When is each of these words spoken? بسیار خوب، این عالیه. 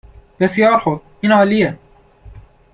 بسیار 0.39 0.77
خوب، 0.77 1.01
این 1.21 1.31
عالیه. 1.31 1.79